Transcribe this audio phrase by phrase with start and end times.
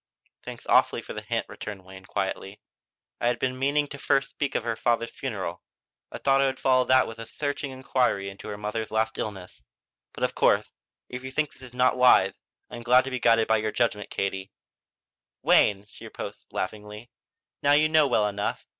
[0.41, 2.59] "Thanks awfully for the hint," returned Wayne quietly.
[3.19, 4.07] "I had been meaning to speak
[4.53, 5.61] first of her father's funeral.
[6.11, 9.61] I thought I would follow that with a searching inquiry into her mother's last illness.
[10.13, 10.71] But of course
[11.07, 12.33] if you think this not wise
[12.71, 14.51] I am glad to be guided by your judgment, Katie."
[15.43, 17.11] "Wayne!" she reproached laughingly.
[17.61, 18.65] "Now you know well enough!